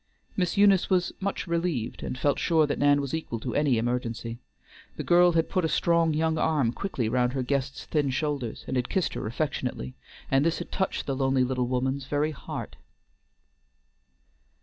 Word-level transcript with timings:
Miss 0.35 0.57
Eunice 0.57 0.89
was 0.89 1.13
much 1.19 1.45
relieved, 1.45 2.01
and 2.01 2.17
felt 2.17 2.39
sure 2.39 2.65
that 2.65 2.79
Nan 2.79 3.01
was 3.01 3.13
equal 3.13 3.39
to 3.41 3.53
any 3.53 3.77
emergency. 3.77 4.39
The 4.97 5.03
girl 5.03 5.33
had 5.33 5.47
put 5.47 5.63
a 5.63 5.67
strong 5.69 6.11
young 6.15 6.39
arm 6.39 6.73
quickly 6.73 7.07
round 7.07 7.33
her 7.33 7.43
guest's 7.43 7.85
thin 7.85 8.09
shoulders, 8.09 8.63
and 8.67 8.77
had 8.77 8.89
kissed 8.89 9.13
her 9.13 9.27
affectionately, 9.27 9.93
and 10.31 10.43
this 10.43 10.57
had 10.57 10.71
touched 10.71 11.05
the 11.05 11.15
lonely 11.15 11.43
little 11.43 11.67
woman's 11.67 12.07
very 12.07 12.31
heart. 12.31 12.77